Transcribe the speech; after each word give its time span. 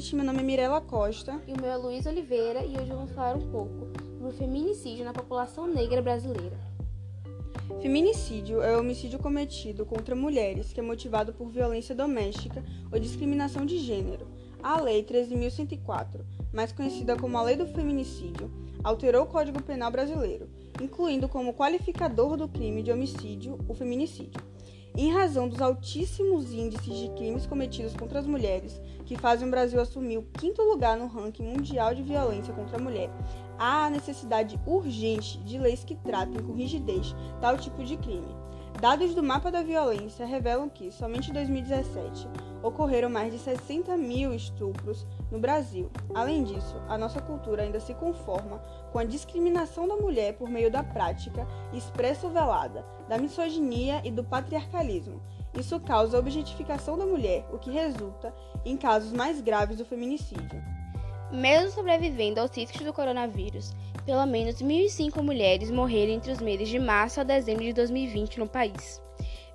gente, 0.00 0.14
meu 0.14 0.26
nome 0.26 0.40
é 0.40 0.42
Mirela 0.42 0.78
Costa. 0.78 1.40
E 1.48 1.54
o 1.54 1.60
meu 1.60 1.70
é 1.70 1.76
Luiz 1.76 2.04
Oliveira 2.04 2.62
e 2.62 2.76
hoje 2.76 2.90
vamos 2.90 3.12
falar 3.12 3.34
um 3.34 3.50
pouco 3.50 3.88
sobre 4.18 4.28
o 4.28 4.32
feminicídio 4.32 5.06
na 5.06 5.12
população 5.14 5.66
negra 5.66 6.02
brasileira. 6.02 6.58
Feminicídio 7.80 8.60
é 8.60 8.76
o 8.76 8.80
homicídio 8.80 9.18
cometido 9.18 9.86
contra 9.86 10.14
mulheres 10.14 10.70
que 10.70 10.80
é 10.80 10.82
motivado 10.82 11.32
por 11.32 11.48
violência 11.48 11.94
doméstica 11.94 12.62
ou 12.92 12.98
discriminação 12.98 13.64
de 13.64 13.78
gênero. 13.78 14.28
A 14.62 14.78
Lei 14.78 15.02
13.104, 15.02 16.20
mais 16.52 16.72
conhecida 16.72 17.16
como 17.16 17.38
a 17.38 17.42
Lei 17.42 17.56
do 17.56 17.66
Feminicídio, 17.66 18.50
alterou 18.84 19.24
o 19.24 19.26
Código 19.26 19.62
Penal 19.62 19.90
brasileiro, 19.90 20.46
incluindo 20.82 21.26
como 21.26 21.54
qualificador 21.54 22.36
do 22.36 22.48
crime 22.48 22.82
de 22.82 22.92
homicídio 22.92 23.58
o 23.66 23.72
feminicídio 23.72 24.42
em 24.96 25.12
razão 25.12 25.46
dos 25.46 25.60
altíssimos 25.60 26.52
índices 26.52 26.96
de 26.96 27.08
crimes 27.10 27.46
cometidos 27.46 27.94
contra 27.94 28.18
as 28.18 28.26
mulheres, 28.26 28.80
que 29.04 29.16
fazem 29.16 29.46
o 29.46 29.50
Brasil 29.50 29.78
assumir 29.80 30.16
o 30.16 30.26
quinto 30.38 30.62
lugar 30.62 30.96
no 30.96 31.06
ranking 31.06 31.44
mundial 31.44 31.94
de 31.94 32.02
violência 32.02 32.54
contra 32.54 32.78
a 32.78 32.82
mulher, 32.82 33.10
há 33.58 33.86
a 33.86 33.90
necessidade 33.90 34.58
urgente 34.66 35.38
de 35.38 35.58
leis 35.58 35.84
que 35.84 35.96
tratem 35.96 36.42
com 36.42 36.54
rigidez 36.54 37.14
tal 37.40 37.58
tipo 37.58 37.84
de 37.84 37.96
crime. 37.98 38.34
Dados 38.80 39.14
do 39.14 39.22
Mapa 39.22 39.50
da 39.50 39.62
Violência 39.62 40.26
revelam 40.26 40.68
que, 40.68 40.92
somente 40.92 41.30
em 41.30 41.32
2017, 41.32 42.28
ocorreram 42.62 43.08
mais 43.08 43.32
de 43.32 43.38
60 43.38 43.96
mil 43.96 44.34
estupros 44.34 45.06
no 45.30 45.38
Brasil. 45.38 45.90
Além 46.14 46.44
disso, 46.44 46.76
a 46.86 46.98
nossa 46.98 47.22
cultura 47.22 47.62
ainda 47.62 47.80
se 47.80 47.94
conforma 47.94 48.58
com 48.92 48.98
a 48.98 49.04
discriminação 49.04 49.88
da 49.88 49.96
mulher 49.96 50.34
por 50.34 50.50
meio 50.50 50.70
da 50.70 50.84
prática 50.84 51.46
expressa 51.72 52.26
ou 52.26 52.32
velada, 52.32 52.84
da 53.08 53.16
misoginia 53.16 54.02
e 54.04 54.10
do 54.10 54.22
patriarcalismo. 54.22 55.22
Isso 55.58 55.80
causa 55.80 56.18
a 56.18 56.20
objetificação 56.20 56.98
da 56.98 57.06
mulher, 57.06 57.46
o 57.50 57.58
que 57.58 57.70
resulta 57.70 58.34
em 58.62 58.76
casos 58.76 59.10
mais 59.10 59.40
graves 59.40 59.78
do 59.78 59.86
feminicídio. 59.86 60.62
Mesmo 61.32 61.70
sobrevivendo 61.70 62.40
aos 62.40 62.54
riscos 62.54 62.82
do 62.82 62.92
coronavírus, 62.92 63.74
pelo 64.06 64.24
menos 64.24 64.62
1.005 64.62 65.20
mulheres 65.20 65.68
morreram 65.68 66.12
entre 66.12 66.30
os 66.30 66.40
meses 66.40 66.68
de 66.68 66.78
março 66.78 67.20
a 67.20 67.24
dezembro 67.24 67.64
de 67.64 67.72
2020 67.72 68.38
no 68.38 68.46
país. 68.46 69.02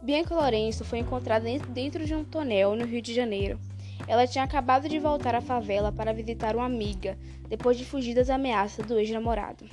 Bianca 0.02 0.36
Lourenço 0.36 0.84
foi 0.84 1.00
encontrada 1.00 1.48
dentro 1.70 2.06
de 2.06 2.14
um 2.14 2.26
tonel 2.26 2.76
no 2.76 2.86
Rio 2.86 3.02
de 3.02 3.14
Janeiro. 3.14 3.58
Ela 4.08 4.28
tinha 4.28 4.44
acabado 4.44 4.90
de 4.90 5.00
voltar 5.00 5.36
à 5.36 5.42
favela 5.42 5.90
para 5.90 6.14
visitar 6.14 6.56
uma 6.56 6.66
amiga, 6.66 7.18
depois 7.48 7.78
de 7.78 7.86
fugir 7.86 8.14
das 8.14 8.30
ameaças 8.30 8.86
do 8.86 9.00
ex-namorado. 9.00 9.64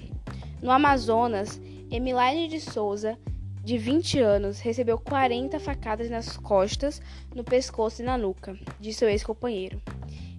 No 0.63 0.71
Amazonas, 0.71 1.61
Emiline 1.91 2.47
de 2.47 2.61
Souza, 2.61 3.19
de 3.65 3.77
20 3.77 4.21
anos, 4.21 4.61
recebeu 4.61 4.97
40 4.99 5.59
facadas 5.59 6.09
nas 6.09 6.37
costas, 6.37 7.03
no 7.35 7.43
pescoço 7.43 8.01
e 8.01 8.05
na 8.05 8.17
nuca, 8.17 8.57
de 8.79 8.93
seu 8.93 9.09
ex-companheiro. 9.09 9.83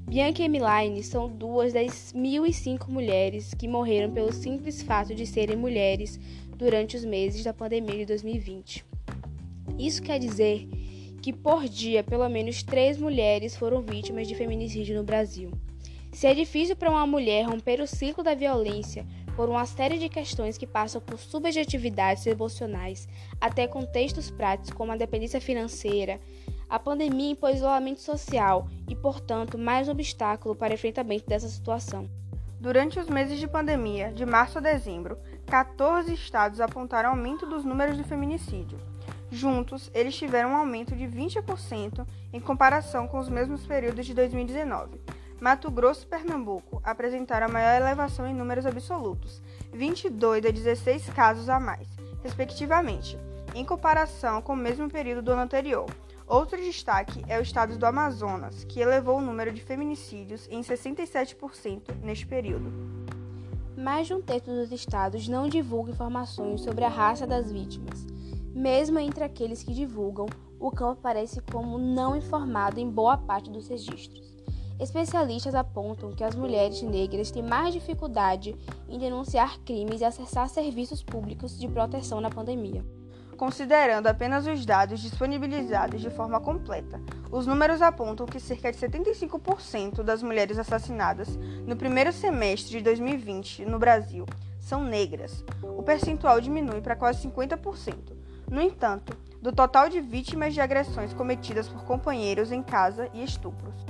Bianca 0.09 0.41
e 0.41 1.03
são 1.03 1.29
duas 1.29 1.71
das 1.71 2.11
1.005 2.13 2.87
mulheres 2.87 3.53
que 3.53 3.67
morreram 3.67 4.11
pelo 4.11 4.33
simples 4.33 4.81
fato 4.81 5.13
de 5.13 5.23
serem 5.27 5.55
mulheres 5.55 6.19
durante 6.57 6.97
os 6.97 7.05
meses 7.05 7.43
da 7.43 7.53
pandemia 7.53 7.99
de 7.99 8.05
2020. 8.07 8.83
Isso 9.77 10.01
quer 10.01 10.17
dizer 10.17 10.67
que 11.21 11.31
por 11.31 11.69
dia 11.69 12.03
pelo 12.03 12.27
menos 12.27 12.63
três 12.63 12.97
mulheres 12.97 13.55
foram 13.55 13.83
vítimas 13.83 14.27
de 14.27 14.33
feminicídio 14.33 14.97
no 14.97 15.03
Brasil. 15.03 15.51
Se 16.11 16.25
é 16.25 16.33
difícil 16.33 16.75
para 16.75 16.89
uma 16.89 17.05
mulher 17.05 17.45
romper 17.45 17.79
o 17.79 17.85
ciclo 17.85 18.23
da 18.23 18.33
violência 18.33 19.05
por 19.35 19.47
uma 19.47 19.67
série 19.67 19.99
de 19.99 20.09
questões 20.09 20.57
que 20.57 20.65
passam 20.65 20.99
por 20.99 21.19
subjetividades 21.19 22.25
emocionais, 22.25 23.07
até 23.39 23.67
contextos 23.67 24.31
práticos 24.31 24.71
como 24.71 24.91
a 24.91 24.97
dependência 24.97 25.39
financeira, 25.39 26.19
a 26.69 26.77
pandemia 26.77 27.31
impôs 27.31 27.57
isolamento 27.57 27.99
social 27.99 28.67
e, 28.87 28.95
portanto, 28.95 29.57
mais 29.57 29.87
um 29.87 29.91
obstáculo 29.91 30.55
para 30.55 30.73
enfrentamento 30.73 31.27
dessa 31.27 31.49
situação. 31.49 32.07
Durante 32.59 32.99
os 32.99 33.07
meses 33.07 33.39
de 33.39 33.47
pandemia, 33.47 34.11
de 34.11 34.25
março 34.25 34.59
a 34.59 34.61
dezembro, 34.61 35.17
14 35.47 36.13
estados 36.13 36.61
apontaram 36.61 37.09
aumento 37.09 37.45
dos 37.45 37.65
números 37.65 37.97
de 37.97 38.03
feminicídio. 38.03 38.77
Juntos, 39.31 39.89
eles 39.93 40.15
tiveram 40.15 40.51
um 40.51 40.57
aumento 40.57 40.95
de 40.95 41.05
20% 41.05 42.05
em 42.31 42.39
comparação 42.39 43.07
com 43.07 43.17
os 43.17 43.29
mesmos 43.29 43.65
períodos 43.65 44.05
de 44.05 44.13
2019. 44.13 45.01
Mato 45.39 45.71
Grosso 45.71 46.03
e 46.03 46.07
Pernambuco 46.07 46.81
apresentaram 46.83 47.47
a 47.47 47.49
maior 47.49 47.81
elevação 47.81 48.27
em 48.27 48.33
números 48.33 48.65
absolutos, 48.65 49.41
22 49.71 50.45
a 50.45 50.51
16 50.51 51.09
casos 51.11 51.47
a 51.47 51.59
mais, 51.59 51.87
respectivamente, 52.21 53.17
em 53.55 53.63
comparação 53.63 54.41
com 54.41 54.53
o 54.53 54.57
mesmo 54.57 54.89
período 54.89 55.21
do 55.21 55.31
ano 55.31 55.43
anterior. 55.43 55.85
Outro 56.29 56.61
destaque 56.61 57.25
é 57.27 57.39
o 57.39 57.41
estado 57.41 57.75
do 57.75 57.87
Amazonas, 57.87 58.63
que 58.63 58.79
elevou 58.79 59.17
o 59.17 59.21
número 59.21 59.51
de 59.51 59.63
feminicídios 59.63 60.47
em 60.51 60.61
67% 60.61 61.95
neste 62.03 62.27
período. 62.27 62.71
Mais 63.75 64.05
de 64.05 64.13
um 64.13 64.21
terço 64.21 64.51
dos 64.51 64.71
estados 64.71 65.27
não 65.27 65.49
divulga 65.49 65.89
informações 65.89 66.61
sobre 66.61 66.83
a 66.83 66.87
raça 66.87 67.25
das 67.25 67.51
vítimas. 67.51 68.05
Mesmo 68.53 68.99
entre 68.99 69.23
aqueles 69.23 69.63
que 69.63 69.73
divulgam, 69.73 70.27
o 70.59 70.69
campo 70.69 70.99
aparece 70.99 71.41
como 71.51 71.79
não 71.79 72.15
informado 72.15 72.79
em 72.79 72.87
boa 72.87 73.17
parte 73.17 73.49
dos 73.49 73.67
registros. 73.67 74.37
Especialistas 74.79 75.55
apontam 75.55 76.11
que 76.11 76.23
as 76.23 76.35
mulheres 76.35 76.79
negras 76.83 77.31
têm 77.31 77.41
mais 77.41 77.73
dificuldade 77.73 78.55
em 78.87 78.99
denunciar 78.99 79.57
crimes 79.61 80.01
e 80.01 80.05
acessar 80.05 80.47
serviços 80.47 81.01
públicos 81.01 81.57
de 81.57 81.67
proteção 81.67 82.21
na 82.21 82.29
pandemia 82.29 82.85
considerando 83.39 84.07
apenas 84.07 84.45
os 84.45 84.65
dados 84.65 84.99
disponibilizados 84.99 86.01
de 86.01 86.09
forma 86.09 86.41
completa. 86.41 86.99
Os 87.31 87.47
números 87.47 87.81
apontam 87.81 88.25
que 88.25 88.37
cerca 88.37 88.69
de 88.69 88.77
75% 88.77 90.03
das 90.03 90.21
mulheres 90.21 90.59
assassinadas 90.59 91.39
no 91.65 91.77
primeiro 91.77 92.11
semestre 92.11 92.71
de 92.71 92.83
2020 92.83 93.63
no 93.63 93.79
Brasil 93.79 94.25
são 94.59 94.83
negras. 94.83 95.45
O 95.63 95.81
percentual 95.81 96.41
diminui 96.41 96.81
para 96.81 96.97
quase 96.97 97.25
50%. 97.29 98.11
No 98.51 98.59
entanto, 98.59 99.17
do 99.41 99.53
total 99.53 99.87
de 99.87 100.01
vítimas 100.01 100.53
de 100.53 100.59
agressões 100.59 101.13
cometidas 101.13 101.69
por 101.69 101.85
companheiros 101.85 102.51
em 102.51 102.61
casa 102.61 103.09
e 103.13 103.23
estupros. 103.23 103.85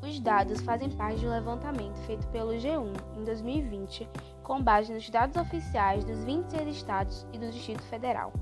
Os 0.00 0.20
dados 0.20 0.60
fazem 0.60 0.90
parte 0.90 1.18
de 1.18 1.26
um 1.26 1.30
levantamento 1.30 1.96
feito 2.06 2.24
pelo 2.28 2.52
G1 2.52 2.92
em 3.16 3.24
2020, 3.24 4.08
com 4.44 4.62
base 4.62 4.92
nos 4.92 5.10
dados 5.10 5.36
oficiais 5.36 6.04
dos 6.04 6.22
26 6.22 6.68
estados 6.76 7.26
e 7.32 7.38
do 7.38 7.50
Distrito 7.50 7.82
Federal 7.82 8.32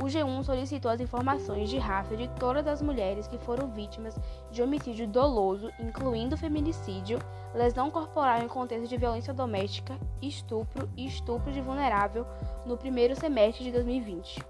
o 0.00 0.06
G1 0.06 0.44
solicitou 0.44 0.90
as 0.90 1.00
informações 1.00 1.68
de 1.68 1.76
raça 1.76 2.16
de 2.16 2.28
todas 2.38 2.66
as 2.66 2.80
mulheres 2.80 3.26
que 3.26 3.38
foram 3.38 3.68
vítimas 3.68 4.14
de 4.50 4.62
homicídio 4.62 5.08
doloso, 5.08 5.70
incluindo 5.80 6.36
feminicídio, 6.36 7.18
lesão 7.52 7.90
corporal 7.90 8.40
em 8.40 8.48
contexto 8.48 8.88
de 8.88 8.96
violência 8.96 9.34
doméstica, 9.34 9.98
estupro 10.22 10.88
e 10.96 11.06
estupro 11.06 11.52
de 11.52 11.60
vulnerável 11.60 12.24
no 12.64 12.76
primeiro 12.76 13.16
semestre 13.16 13.64
de 13.64 13.72
2020. 13.72 14.40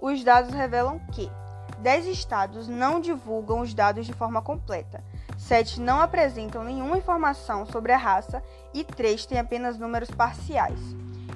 Os 0.00 0.24
dados 0.24 0.52
revelam 0.52 0.98
que 1.12 1.30
10 1.78 2.06
estados 2.06 2.66
não 2.66 3.00
divulgam 3.00 3.60
os 3.60 3.72
dados 3.72 4.06
de 4.06 4.12
forma 4.12 4.42
completa, 4.42 5.04
7 5.38 5.80
não 5.80 6.00
apresentam 6.00 6.64
nenhuma 6.64 6.98
informação 6.98 7.64
sobre 7.64 7.92
a 7.92 7.96
raça 7.96 8.42
e 8.74 8.82
3 8.82 9.24
têm 9.24 9.38
apenas 9.38 9.78
números 9.78 10.10
parciais. 10.10 10.80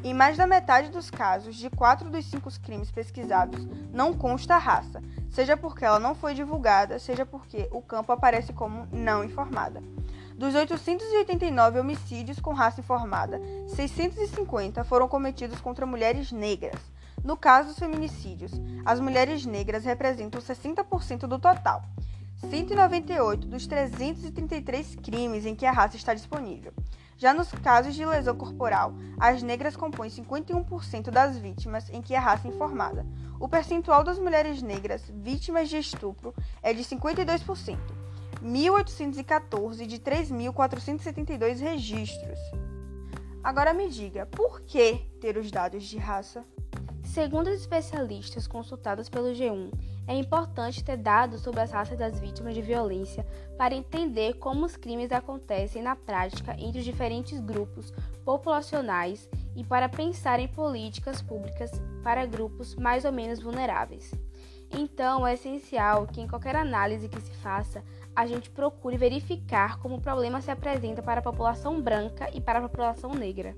Em 0.04 0.12
mais 0.12 0.36
da 0.36 0.46
metade 0.46 0.90
dos 0.90 1.10
casos, 1.10 1.56
de 1.56 1.70
quatro 1.70 2.10
dos 2.10 2.26
cinco 2.26 2.50
crimes 2.60 2.90
pesquisados, 2.90 3.66
não 3.90 4.12
consta 4.12 4.54
a 4.54 4.58
raça, 4.58 5.02
seja 5.30 5.56
porque 5.56 5.82
ela 5.82 5.98
não 5.98 6.14
foi 6.14 6.34
divulgada, 6.34 6.98
seja 6.98 7.24
porque 7.24 7.70
o 7.72 7.80
campo 7.80 8.12
aparece 8.12 8.52
como 8.52 8.86
não 8.92 9.24
informada. 9.24 9.82
Dos 10.36 10.54
889 10.54 11.80
homicídios 11.80 12.38
com 12.38 12.52
raça 12.52 12.80
informada, 12.80 13.40
650 13.68 14.84
foram 14.84 15.08
cometidos 15.08 15.58
contra 15.62 15.86
mulheres 15.86 16.30
negras. 16.30 16.78
No 17.24 17.34
caso 17.34 17.68
dos 17.68 17.78
feminicídios, 17.78 18.52
as 18.84 19.00
mulheres 19.00 19.46
negras 19.46 19.86
representam 19.86 20.38
60% 20.38 21.20
do 21.20 21.38
total. 21.38 21.82
198 22.44 23.46
dos 23.46 23.66
333 23.66 24.96
crimes 24.96 25.46
em 25.46 25.54
que 25.54 25.66
a 25.66 25.72
raça 25.72 25.96
está 25.96 26.14
disponível. 26.14 26.72
Já 27.16 27.32
nos 27.32 27.50
casos 27.50 27.94
de 27.94 28.04
lesão 28.04 28.36
corporal, 28.36 28.92
as 29.18 29.42
negras 29.42 29.76
compõem 29.76 30.10
51% 30.10 31.10
das 31.10 31.38
vítimas 31.38 31.88
em 31.90 32.02
que 32.02 32.14
a 32.14 32.20
raça 32.20 32.48
é 32.48 32.50
informada. 32.50 33.06
O 33.40 33.48
percentual 33.48 34.02
das 34.04 34.18
mulheres 34.18 34.62
negras 34.62 35.02
vítimas 35.22 35.68
de 35.68 35.78
estupro 35.78 36.34
é 36.62 36.72
de 36.74 36.82
52%, 36.82 37.78
1.814 38.42 39.86
de 39.86 39.98
3.472 39.98 41.60
registros. 41.60 42.38
Agora 43.42 43.72
me 43.72 43.88
diga, 43.88 44.26
por 44.26 44.62
que 44.62 44.96
ter 45.20 45.36
os 45.36 45.50
dados 45.50 45.84
de 45.84 45.98
raça? 45.98 46.44
Segundo 47.04 47.48
os 47.48 47.60
especialistas 47.60 48.46
consultados 48.46 49.08
pelo 49.08 49.28
G1, 49.28 49.70
é 50.06 50.14
importante 50.14 50.84
ter 50.84 50.96
dados 50.96 51.40
sobre 51.40 51.60
as 51.60 51.70
raças 51.70 51.98
das 51.98 52.18
vítimas 52.20 52.54
de 52.54 52.62
violência 52.62 53.26
para 53.56 53.74
entender 53.74 54.34
como 54.34 54.64
os 54.64 54.76
crimes 54.76 55.10
acontecem 55.12 55.82
na 55.82 55.96
prática 55.96 56.54
entre 56.58 56.78
os 56.78 56.84
diferentes 56.84 57.40
grupos 57.40 57.92
populacionais 58.24 59.28
e 59.56 59.64
para 59.64 59.88
pensar 59.88 60.38
em 60.40 60.48
políticas 60.48 61.22
públicas 61.22 61.70
para 62.02 62.26
grupos 62.26 62.74
mais 62.74 63.04
ou 63.04 63.12
menos 63.12 63.40
vulneráveis. 63.40 64.12
Então, 64.76 65.26
é 65.26 65.34
essencial 65.34 66.06
que 66.06 66.20
em 66.20 66.26
qualquer 66.26 66.56
análise 66.56 67.08
que 67.08 67.20
se 67.20 67.32
faça, 67.34 67.82
a 68.14 68.26
gente 68.26 68.50
procure 68.50 68.96
verificar 68.96 69.78
como 69.78 69.96
o 69.96 70.00
problema 70.00 70.40
se 70.40 70.50
apresenta 70.50 71.02
para 71.02 71.20
a 71.20 71.22
população 71.22 71.80
branca 71.80 72.28
e 72.34 72.40
para 72.40 72.58
a 72.58 72.62
população 72.62 73.14
negra. 73.14 73.56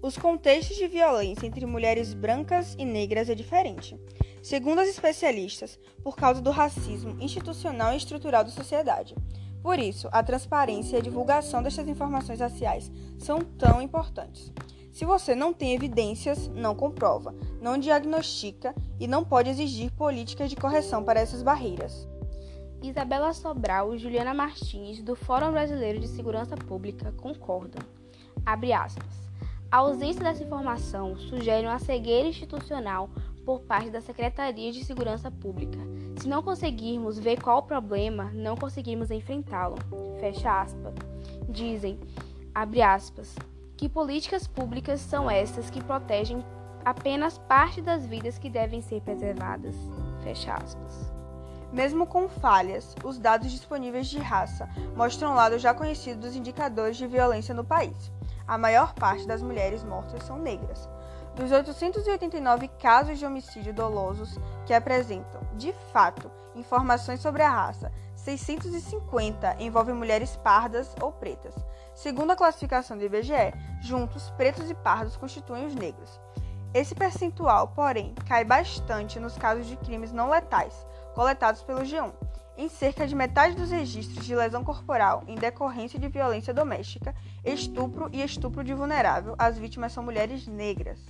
Os 0.00 0.16
contextos 0.16 0.76
de 0.76 0.86
violência 0.86 1.44
entre 1.44 1.66
mulheres 1.66 2.14
brancas 2.14 2.76
e 2.78 2.84
negras 2.84 3.28
é 3.28 3.34
diferente, 3.34 3.98
segundo 4.40 4.80
as 4.80 4.88
especialistas, 4.88 5.76
por 6.04 6.14
causa 6.14 6.40
do 6.40 6.52
racismo 6.52 7.16
institucional 7.20 7.92
e 7.92 7.96
estrutural 7.96 8.44
da 8.44 8.50
sociedade. 8.50 9.16
Por 9.60 9.76
isso, 9.76 10.08
a 10.12 10.22
transparência 10.22 10.96
e 10.96 10.98
a 11.00 11.02
divulgação 11.02 11.64
destas 11.64 11.88
informações 11.88 12.38
raciais 12.38 12.92
são 13.18 13.40
tão 13.40 13.82
importantes. 13.82 14.52
Se 14.92 15.04
você 15.04 15.34
não 15.34 15.52
tem 15.52 15.74
evidências, 15.74 16.46
não 16.48 16.76
comprova, 16.76 17.34
não 17.60 17.76
diagnostica 17.76 18.74
e 19.00 19.08
não 19.08 19.24
pode 19.24 19.50
exigir 19.50 19.90
políticas 19.92 20.48
de 20.48 20.56
correção 20.56 21.02
para 21.02 21.20
essas 21.20 21.42
barreiras. 21.42 22.08
Isabela 22.80 23.32
Sobral 23.32 23.92
e 23.92 23.98
Juliana 23.98 24.32
Martins, 24.32 25.02
do 25.02 25.16
Fórum 25.16 25.50
Brasileiro 25.50 25.98
de 25.98 26.06
Segurança 26.06 26.56
Pública, 26.56 27.12
concordam. 27.16 27.82
Abre 28.46 28.72
aspas. 28.72 29.27
A 29.70 29.78
ausência 29.78 30.22
dessa 30.22 30.42
informação 30.42 31.14
sugere 31.18 31.66
uma 31.66 31.78
cegueira 31.78 32.26
institucional 32.26 33.10
por 33.44 33.60
parte 33.60 33.90
da 33.90 34.00
Secretaria 34.00 34.72
de 34.72 34.82
Segurança 34.82 35.30
Pública. 35.30 35.78
Se 36.18 36.26
não 36.26 36.42
conseguirmos 36.42 37.18
ver 37.18 37.38
qual 37.42 37.58
o 37.58 37.62
problema, 37.62 38.30
não 38.32 38.56
conseguirmos 38.56 39.10
enfrentá-lo. 39.10 39.76
Fecha 40.20 40.62
aspas. 40.62 40.94
Dizem, 41.50 42.00
abre 42.54 42.80
aspas, 42.80 43.36
que 43.76 43.90
políticas 43.90 44.46
públicas 44.46 45.00
são 45.00 45.30
essas 45.30 45.68
que 45.68 45.84
protegem 45.84 46.42
apenas 46.82 47.36
parte 47.36 47.82
das 47.82 48.06
vidas 48.06 48.38
que 48.38 48.48
devem 48.48 48.80
ser 48.80 49.02
preservadas. 49.02 49.76
Fecha 50.22 50.54
aspas. 50.54 51.12
Mesmo 51.70 52.06
com 52.06 52.26
falhas, 52.26 52.96
os 53.04 53.18
dados 53.18 53.52
disponíveis 53.52 54.06
de 54.06 54.18
raça 54.18 54.66
mostram 54.96 55.32
um 55.32 55.34
lado 55.34 55.58
já 55.58 55.74
conhecido 55.74 56.22
dos 56.22 56.34
indicadores 56.34 56.96
de 56.96 57.06
violência 57.06 57.54
no 57.54 57.64
país. 57.64 58.10
A 58.48 58.56
maior 58.56 58.94
parte 58.94 59.26
das 59.26 59.42
mulheres 59.42 59.84
mortas 59.84 60.22
são 60.22 60.38
negras. 60.38 60.88
Dos 61.36 61.52
889 61.52 62.68
casos 62.80 63.18
de 63.18 63.26
homicídio 63.26 63.74
dolosos 63.74 64.38
que 64.64 64.72
apresentam, 64.72 65.42
de 65.54 65.70
fato, 65.92 66.30
informações 66.56 67.20
sobre 67.20 67.42
a 67.42 67.50
raça, 67.50 67.92
650 68.16 69.56
envolvem 69.60 69.94
mulheres 69.94 70.34
pardas 70.38 70.96
ou 70.98 71.12
pretas. 71.12 71.54
Segundo 71.94 72.30
a 72.30 72.36
classificação 72.36 72.96
do 72.96 73.04
IBGE, 73.04 73.52
juntos, 73.82 74.30
pretos 74.30 74.70
e 74.70 74.74
pardos 74.74 75.14
constituem 75.14 75.66
os 75.66 75.74
negros. 75.74 76.18
Esse 76.72 76.94
percentual, 76.94 77.68
porém, 77.68 78.14
cai 78.26 78.44
bastante 78.44 79.20
nos 79.20 79.36
casos 79.36 79.66
de 79.66 79.76
crimes 79.76 80.10
não 80.10 80.30
letais, 80.30 80.86
coletados 81.18 81.62
pelo 81.62 81.80
G1. 81.80 82.12
Em 82.56 82.68
cerca 82.68 83.04
de 83.04 83.12
metade 83.12 83.56
dos 83.56 83.72
registros 83.72 84.24
de 84.24 84.36
lesão 84.36 84.62
corporal 84.62 85.24
em 85.26 85.34
decorrência 85.34 85.98
de 85.98 86.06
violência 86.06 86.54
doméstica, 86.54 87.12
estupro 87.44 88.08
e 88.12 88.22
estupro 88.22 88.62
de 88.62 88.72
vulnerável, 88.72 89.34
as 89.36 89.58
vítimas 89.58 89.92
são 89.92 90.04
mulheres 90.04 90.46
negras. 90.46 91.00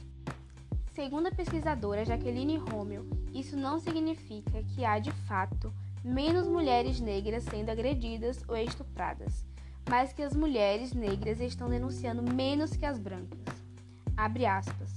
Segundo 0.95 1.27
a 1.27 1.31
pesquisadora 1.31 2.07
Jaqueline 2.07 2.57
Romeu, 2.57 3.07
isso 3.35 3.55
não 3.55 3.79
significa 3.79 4.63
que 4.75 4.83
há 4.83 4.99
de 4.99 5.13
fato 5.13 5.71
menos 6.03 6.49
mulheres 6.49 7.01
negras 7.01 7.45
sendo 7.45 7.69
agredidas 7.69 8.43
ou 8.49 8.57
estupradas, 8.57 9.45
mas 9.91 10.11
que 10.15 10.23
as 10.23 10.35
mulheres 10.35 10.95
negras 10.95 11.39
estão 11.39 11.69
denunciando 11.69 12.23
menos 12.23 12.75
que 12.75 12.87
as 12.87 12.99
brancas. 12.99 13.39
Abre 14.17 14.47
aspas. 14.47 14.91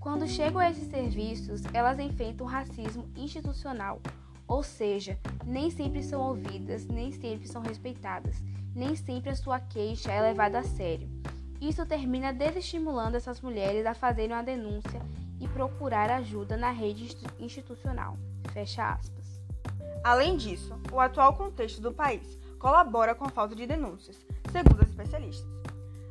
Quando 0.00 0.26
chegam 0.26 0.60
a 0.60 0.68
esses 0.68 0.90
serviços, 0.90 1.62
elas 1.72 2.00
enfrentam 2.00 2.46
racismo 2.48 3.08
institucional, 3.16 4.00
ou 4.48 4.62
seja, 4.62 5.18
nem 5.44 5.70
sempre 5.70 6.02
são 6.02 6.20
ouvidas, 6.20 6.86
nem 6.86 7.12
sempre 7.12 7.48
são 7.48 7.62
respeitadas, 7.62 8.36
nem 8.74 8.94
sempre 8.94 9.30
a 9.30 9.36
sua 9.36 9.58
queixa 9.58 10.12
é 10.12 10.20
levada 10.20 10.58
a 10.58 10.62
sério. 10.62 11.08
Isso 11.60 11.84
termina 11.86 12.32
desestimulando 12.32 13.16
essas 13.16 13.40
mulheres 13.40 13.86
a 13.86 13.94
fazerem 13.94 14.36
uma 14.36 14.42
denúncia 14.42 15.00
e 15.40 15.48
procurar 15.48 16.10
ajuda 16.10 16.56
na 16.56 16.70
rede 16.70 17.16
institucional. 17.38 18.16
Fecha 18.52 18.92
aspas. 18.92 19.40
Além 20.04 20.36
disso, 20.36 20.78
o 20.92 21.00
atual 21.00 21.34
contexto 21.34 21.80
do 21.80 21.92
país 21.92 22.38
colabora 22.58 23.14
com 23.14 23.24
a 23.24 23.30
falta 23.30 23.54
de 23.54 23.66
denúncias, 23.66 24.24
segundo 24.52 24.82
os 24.82 24.88
especialistas. 24.88 25.50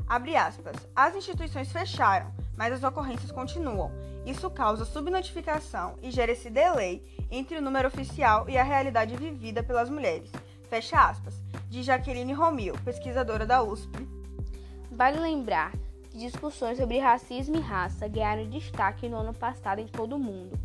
Abre 0.07 0.35
aspas, 0.35 0.75
as 0.95 1.15
instituições 1.15 1.71
fecharam, 1.71 2.31
mas 2.57 2.73
as 2.73 2.83
ocorrências 2.83 3.31
continuam. 3.31 3.91
Isso 4.25 4.49
causa 4.49 4.85
subnotificação 4.85 5.95
e 6.01 6.09
gera 6.09 6.31
esse 6.31 6.49
delay 6.49 7.03
entre 7.29 7.57
o 7.57 7.61
número 7.61 7.87
oficial 7.87 8.49
e 8.49 8.57
a 8.57 8.63
realidade 8.63 9.15
vivida 9.15 9.61
pelas 9.61 9.89
mulheres. 9.89 10.31
Fecha 10.69 11.09
aspas, 11.09 11.35
de 11.69 11.83
Jaqueline 11.83 12.33
Romil, 12.33 12.73
pesquisadora 12.83 13.45
da 13.45 13.61
USP. 13.61 14.07
Vale 14.91 15.19
lembrar 15.19 15.73
que 16.09 16.17
discussões 16.17 16.77
sobre 16.77 16.99
racismo 16.99 17.57
e 17.57 17.59
raça 17.59 18.07
ganharam 18.07 18.49
destaque 18.49 19.09
no 19.09 19.17
ano 19.17 19.33
passado 19.33 19.79
em 19.79 19.87
todo 19.87 20.15
o 20.15 20.19
mundo, 20.19 20.57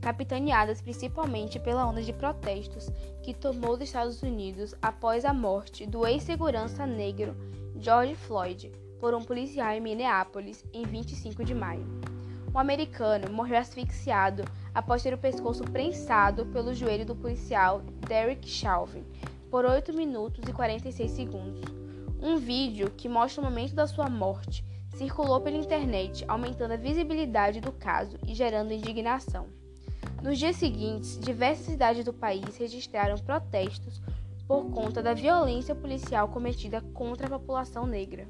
capitaneadas 0.00 0.80
principalmente 0.80 1.60
pela 1.60 1.86
onda 1.86 2.02
de 2.02 2.12
protestos 2.12 2.88
que 3.22 3.34
tomou 3.34 3.74
os 3.74 3.80
Estados 3.80 4.22
Unidos 4.22 4.74
após 4.80 5.24
a 5.24 5.32
morte 5.32 5.86
do 5.86 6.06
ex-segurança 6.06 6.86
negro 6.86 7.36
George 7.78 8.14
Floyd 8.14 8.83
por 9.04 9.14
um 9.14 9.22
policial 9.22 9.70
em 9.72 9.82
Minneapolis 9.82 10.64
em 10.72 10.82
25 10.82 11.44
de 11.44 11.54
maio. 11.54 11.86
Um 12.54 12.58
americano 12.58 13.30
morreu 13.30 13.58
asfixiado 13.58 14.42
após 14.74 15.02
ter 15.02 15.12
o 15.12 15.18
pescoço 15.18 15.62
prensado 15.62 16.46
pelo 16.46 16.72
joelho 16.72 17.04
do 17.04 17.14
policial 17.14 17.82
Derek 18.08 18.48
Chauvin 18.48 19.04
por 19.50 19.66
8 19.66 19.92
minutos 19.92 20.48
e 20.48 20.54
46 20.54 21.10
segundos. 21.10 21.60
Um 22.18 22.38
vídeo 22.38 22.90
que 22.96 23.06
mostra 23.06 23.42
o 23.42 23.44
momento 23.44 23.74
da 23.74 23.86
sua 23.86 24.08
morte 24.08 24.64
circulou 24.96 25.38
pela 25.38 25.58
internet, 25.58 26.24
aumentando 26.26 26.72
a 26.72 26.78
visibilidade 26.78 27.60
do 27.60 27.72
caso 27.72 28.16
e 28.26 28.34
gerando 28.34 28.72
indignação. 28.72 29.48
Nos 30.22 30.38
dias 30.38 30.56
seguintes, 30.56 31.20
diversas 31.20 31.66
cidades 31.66 32.06
do 32.06 32.12
país 32.14 32.56
registraram 32.56 33.18
protestos 33.18 34.00
por 34.48 34.64
conta 34.70 35.02
da 35.02 35.12
violência 35.12 35.74
policial 35.74 36.28
cometida 36.28 36.80
contra 36.94 37.26
a 37.26 37.38
população 37.38 37.86
negra. 37.86 38.26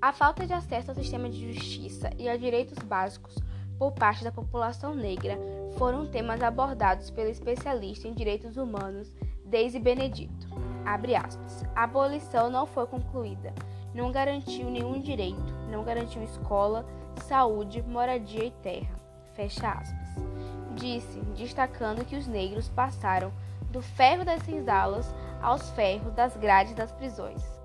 A 0.00 0.12
falta 0.12 0.46
de 0.46 0.52
acesso 0.52 0.92
ao 0.92 0.94
sistema 0.94 1.28
de 1.28 1.52
justiça 1.52 2.08
e 2.16 2.28
a 2.28 2.36
direitos 2.36 2.78
básicos 2.78 3.34
por 3.76 3.90
parte 3.90 4.22
da 4.22 4.30
população 4.30 4.94
negra 4.94 5.36
foram 5.76 6.06
temas 6.06 6.40
abordados 6.40 7.10
pelo 7.10 7.28
especialista 7.28 8.06
em 8.06 8.14
direitos 8.14 8.56
humanos 8.56 9.12
Daisy 9.44 9.80
Benedito. 9.80 10.46
Aspas, 10.86 11.64
a 11.74 11.82
abolição 11.82 12.48
não 12.48 12.64
foi 12.64 12.86
concluída, 12.86 13.52
não 13.92 14.12
garantiu 14.12 14.70
nenhum 14.70 15.00
direito, 15.00 15.52
não 15.68 15.82
garantiu 15.82 16.22
escola, 16.22 16.86
saúde, 17.24 17.82
moradia 17.82 18.44
e 18.44 18.50
terra. 18.52 18.94
Fecha 19.34 19.68
aspas. 19.68 20.08
Disse, 20.76 21.18
destacando 21.36 22.04
que 22.04 22.16
os 22.16 22.28
negros 22.28 22.68
passaram 22.68 23.32
do 23.72 23.82
ferro 23.82 24.24
das 24.24 24.42
senzalas 24.44 25.12
aos 25.42 25.68
ferros 25.70 26.14
das 26.14 26.36
grades 26.36 26.74
das 26.74 26.92
prisões. 26.92 27.57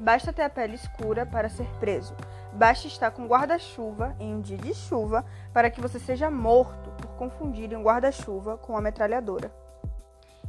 Basta 0.00 0.32
ter 0.32 0.42
a 0.42 0.48
pele 0.48 0.76
escura 0.76 1.26
para 1.26 1.50
ser 1.50 1.66
preso. 1.78 2.16
Basta 2.54 2.86
estar 2.86 3.10
com 3.10 3.26
guarda-chuva 3.26 4.16
em 4.18 4.34
um 4.34 4.40
dia 4.40 4.56
de 4.56 4.72
chuva 4.72 5.26
para 5.52 5.70
que 5.70 5.78
você 5.78 5.98
seja 5.98 6.30
morto 6.30 6.90
por 6.92 7.08
confundirem 7.16 7.76
um 7.76 7.82
guarda-chuva 7.82 8.56
com 8.56 8.72
uma 8.72 8.80
metralhadora. 8.80 9.52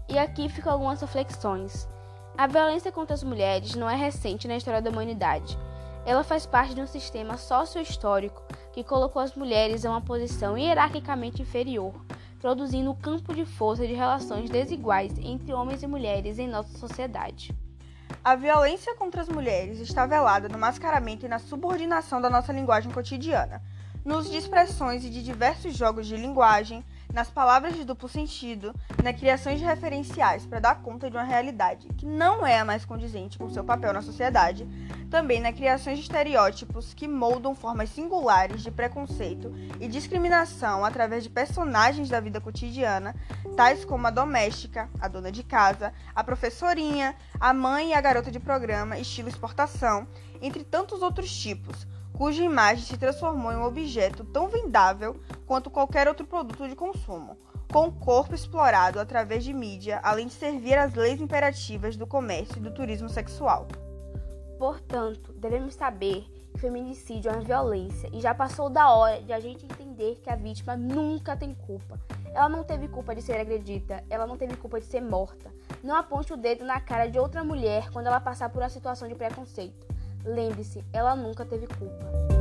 E 0.07 0.17
aqui 0.17 0.47
ficam 0.47 0.71
algumas 0.71 1.01
reflexões. 1.01 1.85
A 2.37 2.47
violência 2.47 2.93
contra 2.93 3.13
as 3.13 3.23
mulheres 3.23 3.75
não 3.75 3.89
é 3.89 3.95
recente 3.95 4.47
na 4.47 4.55
história 4.55 4.81
da 4.81 4.89
humanidade. 4.89 5.59
Ela 6.05 6.23
faz 6.23 6.45
parte 6.45 6.73
de 6.73 6.81
um 6.81 6.87
sistema 6.87 7.35
socio-histórico 7.35 8.41
que 8.71 8.85
colocou 8.85 9.21
as 9.21 9.35
mulheres 9.35 9.83
em 9.83 9.89
uma 9.89 10.01
posição 10.01 10.57
hierarquicamente 10.57 11.41
inferior, 11.41 11.93
produzindo 12.39 12.89
um 12.89 12.95
campo 12.95 13.35
de 13.35 13.43
força 13.43 13.85
de 13.85 13.93
relações 13.93 14.49
desiguais 14.49 15.11
entre 15.19 15.53
homens 15.53 15.83
e 15.83 15.87
mulheres 15.87 16.39
em 16.39 16.47
nossa 16.47 16.77
sociedade. 16.77 17.53
A 18.23 18.35
violência 18.35 18.95
contra 18.95 19.21
as 19.21 19.29
mulheres 19.29 19.79
está 19.79 20.05
velada 20.05 20.47
no 20.47 20.57
mascaramento 20.57 21.25
e 21.25 21.29
na 21.29 21.39
subordinação 21.39 22.21
da 22.21 22.29
nossa 22.29 22.53
linguagem 22.53 22.91
cotidiana, 22.91 23.61
no 24.05 24.17
uso 24.17 24.29
de 24.29 24.37
expressões 24.37 25.03
e 25.03 25.09
de 25.09 25.23
diversos 25.23 25.75
jogos 25.75 26.07
de 26.07 26.15
linguagem, 26.15 26.83
nas 27.13 27.29
palavras 27.29 27.75
de 27.75 27.83
duplo 27.83 28.07
sentido, 28.07 28.73
na 29.03 29.13
criação 29.13 29.55
de 29.55 29.63
referenciais 29.63 30.45
para 30.45 30.59
dar 30.59 30.81
conta 30.81 31.09
de 31.09 31.17
uma 31.17 31.23
realidade 31.23 31.87
que 31.97 32.05
não 32.05 32.45
é 32.45 32.59
a 32.59 32.65
mais 32.65 32.85
condizente 32.85 33.37
com 33.37 33.49
seu 33.49 33.63
papel 33.63 33.93
na 33.93 34.01
sociedade, 34.01 34.67
também 35.09 35.41
na 35.41 35.51
criação 35.51 35.93
de 35.93 35.99
estereótipos 35.99 36.93
que 36.93 37.07
moldam 37.07 37.53
formas 37.53 37.89
singulares 37.89 38.61
de 38.61 38.71
preconceito 38.71 39.53
e 39.79 39.87
discriminação 39.87 40.85
através 40.85 41.23
de 41.23 41.29
personagens 41.29 42.09
da 42.09 42.19
vida 42.19 42.39
cotidiana, 42.39 43.15
tais 43.55 43.83
como 43.83 44.07
a 44.07 44.11
doméstica, 44.11 44.89
a 44.99 45.07
dona 45.07 45.31
de 45.31 45.43
casa, 45.43 45.93
a 46.15 46.23
professorinha, 46.23 47.15
a 47.39 47.53
mãe 47.53 47.89
e 47.89 47.93
a 47.93 48.01
garota 48.01 48.31
de 48.31 48.39
programa, 48.39 48.97
estilo 48.97 49.27
exportação, 49.27 50.07
entre 50.41 50.63
tantos 50.63 51.01
outros 51.01 51.31
tipos 51.31 51.87
cuja 52.21 52.43
imagem 52.43 52.85
se 52.85 52.99
transformou 52.99 53.51
em 53.51 53.55
um 53.55 53.65
objeto 53.65 54.23
tão 54.23 54.47
vendável 54.47 55.19
quanto 55.47 55.71
qualquer 55.71 56.07
outro 56.07 56.23
produto 56.23 56.69
de 56.69 56.75
consumo. 56.75 57.35
com 57.73 57.87
o 57.87 57.91
corpo 57.91 58.35
explorado 58.35 58.99
através 58.99 59.43
de 59.43 59.51
mídia, 59.51 59.99
além 60.03 60.27
de 60.27 60.33
servir 60.33 60.77
às 60.77 60.93
leis 60.93 61.19
imperativas 61.19 61.97
do 61.97 62.05
comércio 62.05 62.57
e 62.57 62.59
do 62.61 62.69
turismo 62.69 63.09
sexual. 63.09 63.67
Portanto, 64.59 65.33
devemos 65.33 65.73
saber 65.73 66.27
que 66.53 66.59
feminicídio 66.59 67.31
é 67.31 67.33
uma 67.33 67.41
violência 67.41 68.07
e 68.13 68.21
já 68.21 68.35
passou 68.35 68.69
da 68.69 68.91
hora 68.91 69.19
de 69.23 69.33
a 69.33 69.39
gente 69.39 69.65
entender 69.65 70.19
que 70.21 70.29
a 70.29 70.35
vítima 70.35 70.77
nunca 70.77 71.35
tem 71.35 71.55
culpa. 71.55 71.99
Ela 72.35 72.49
não 72.49 72.63
teve 72.63 72.87
culpa 72.87 73.15
de 73.15 73.23
ser 73.23 73.39
agredida, 73.39 74.03
ela 74.11 74.27
não 74.27 74.37
teve 74.37 74.55
culpa 74.57 74.79
de 74.79 74.85
ser 74.85 75.01
morta. 75.01 75.51
Não 75.81 75.95
aponte 75.95 76.33
o 76.33 76.37
dedo 76.37 76.65
na 76.65 76.79
cara 76.79 77.07
de 77.07 77.17
outra 77.17 77.43
mulher 77.43 77.89
quando 77.89 78.05
ela 78.05 78.19
passar 78.19 78.49
por 78.49 78.61
uma 78.61 78.69
situação 78.69 79.07
de 79.07 79.15
preconceito. 79.15 79.90
Lembre-se, 80.23 80.83
ela 80.93 81.15
nunca 81.15 81.45
teve 81.45 81.67
culpa. 81.67 82.40